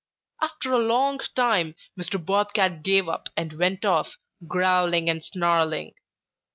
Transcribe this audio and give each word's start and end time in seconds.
After 0.41 0.73
a 0.73 0.79
long 0.79 1.19
time, 1.35 1.75
Mr. 1.95 2.17
Bob 2.17 2.53
Cat 2.55 2.81
gave 2.81 3.07
up 3.07 3.29
and 3.37 3.53
went 3.53 3.85
off, 3.85 4.15
growling 4.47 5.11
and 5.11 5.23
snarling. 5.23 5.93